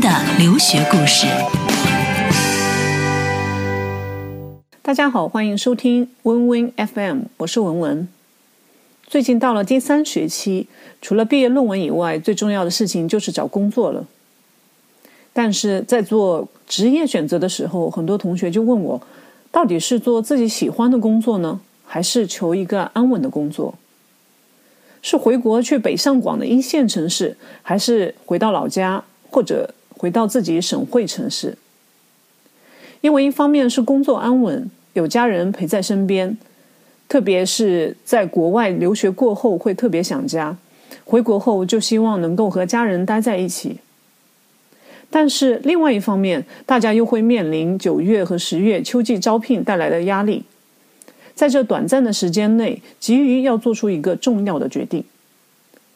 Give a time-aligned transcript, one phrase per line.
[0.00, 1.26] 的留学故事。
[4.80, 8.08] 大家好，欢迎收听 Win Win FM，我是文文。
[9.06, 10.68] 最近到了第三学期，
[11.02, 14.06] 除了毕业论文以外，最重要的事情就是找工作了。
[15.34, 19.02] 但是在做职业选择的时候，很多同学就问我，
[19.52, 23.74] 到底是做自己喜欢的工作呢，还是求一个安稳的工作？
[25.02, 31.58] 是回国去北上广的一线城市，还是回到老家，或者回到自己省会城市？
[33.02, 36.38] 因为一方面是工作安稳，有家人陪在身边，
[37.06, 40.56] 特别是在国外留学过后会特别想家，
[41.04, 43.80] 回国后就希望能够和家人待在一起。
[45.10, 50.44] 但是另外一方面，大家又会面临九月和十月秋季招聘带来的压力，
[51.34, 55.04] 在这短暂的时间内，急于要做出一个重要的决定：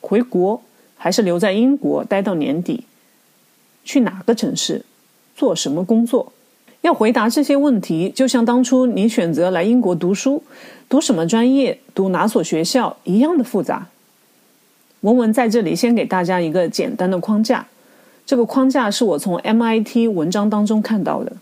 [0.00, 0.62] 回国
[0.96, 2.84] 还是留在英国待到年底？
[3.88, 4.84] 去哪个城市？
[5.34, 6.30] 做什么工作？
[6.82, 10.42] 要回答这些问题，就像当初你选择来英国读书，
[10.90, 13.88] 读什么专业，读哪所学校一样的复杂。
[15.00, 17.66] 文文在这里先给大家一个简单的框架。
[18.26, 21.32] 这个框架是我从 MIT 文章当中看到的。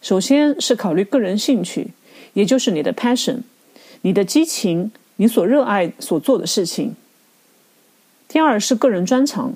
[0.00, 1.88] 首先是考虑个人兴趣，
[2.34, 3.38] 也就是你的 passion，
[4.02, 6.94] 你的激情，你所热爱所做的事情。
[8.28, 9.54] 第二是个人专长，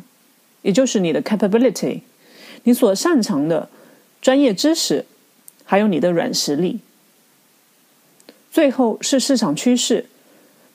[0.69, 2.03] 也就是你的 capability，
[2.65, 3.71] 你所擅长的
[4.21, 5.07] 专业知识，
[5.65, 6.81] 还有你的软实力。
[8.51, 10.05] 最后是市场趋势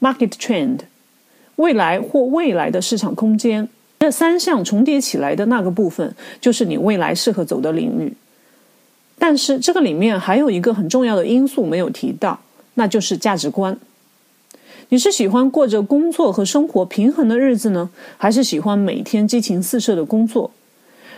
[0.02, 0.80] ，market trend，
[1.58, 3.70] 未来或未来的市场空间。
[4.00, 8.12] 这三项重叠起来的那个部分，就是你未来适合走的领域。
[9.20, 12.40] 但是这个里面还有一个很重要的因素没有提到，
[12.74, 13.78] 那就是价值观。
[14.90, 20.52] 你是喜欢过着工作和生活平衡的日子呢，还是喜欢每天激情四射的工作？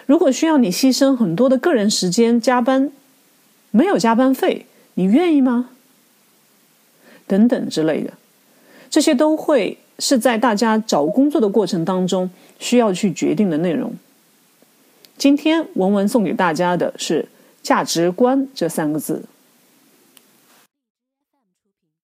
[0.06, 2.92] 如果需要你牺牲很多的个人时间加班，
[3.72, 5.70] 没有加班费，你愿意吗？
[7.28, 8.14] 等等之类的，
[8.90, 9.78] 这些都会。
[9.98, 13.94] 是在大家找工作的过程当中需要去决定的内容。
[15.18, 17.30] 今天文文送给大家的是
[17.64, 19.24] “价值观”这三个字。